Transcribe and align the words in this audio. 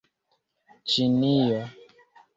ĉinio 0.93 1.63